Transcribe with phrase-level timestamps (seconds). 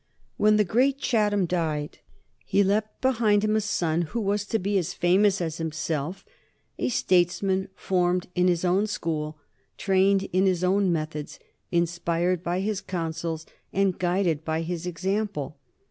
[0.37, 1.99] When the great Chatham died
[2.43, 6.25] he left behind him a son who was to be as famous as himself,
[6.79, 9.37] a statesman formed in his own school,
[9.77, 11.37] trained in his own methods,
[11.71, 15.59] inspired by his counsels, and guided by his example.